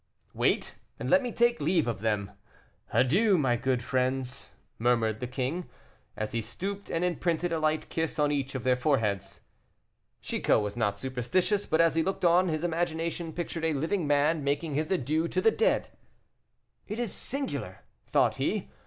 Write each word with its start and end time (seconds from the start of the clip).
"Wait, 0.33 0.79
and 0.99 1.11
let 1.11 1.21
me 1.21 1.31
take 1.31 1.61
leave 1.61 1.87
of 1.87 2.01
them. 2.01 2.31
Adieu, 2.91 3.37
my 3.37 3.55
good 3.55 3.83
friends," 3.83 4.55
murmured 4.79 5.19
the 5.19 5.27
king, 5.27 5.69
as 6.17 6.31
he 6.31 6.41
stooped 6.41 6.89
and 6.89 7.05
imprinted 7.05 7.51
a 7.53 7.59
light 7.59 7.87
kiss 7.89 8.17
on 8.17 8.31
each 8.31 8.55
of 8.55 8.63
their 8.63 8.75
foreheads. 8.75 9.41
Chicot 10.19 10.59
was 10.63 10.75
not 10.75 10.97
superstitious, 10.97 11.67
but 11.67 11.79
as 11.79 11.93
he 11.93 12.01
looked 12.01 12.25
on, 12.25 12.47
his 12.47 12.63
imagination 12.63 13.31
pictured 13.31 13.63
a 13.63 13.73
living 13.73 14.07
man 14.07 14.43
making 14.43 14.73
his 14.73 14.91
adieux 14.91 15.27
to 15.27 15.39
the 15.39 15.51
dead. 15.51 15.91
"It 16.87 16.97
is 16.97 17.13
singular," 17.13 17.81
thought 18.07 18.37
he. 18.37 18.71